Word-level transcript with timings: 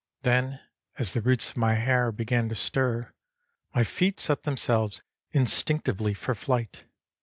Then, 0.23 0.59
as 0.97 1.13
the 1.13 1.21
roots 1.21 1.51
of 1.51 1.57
my 1.57 1.75
hair 1.75 2.11
began 2.11 2.49
to 2.49 2.55
stir, 2.55 3.13
my 3.75 3.83
feet 3.83 4.19
set 4.19 4.41
themselves 4.45 5.03
instinctively 5.31 6.15
for 6.15 6.33
flight. 6.33 6.85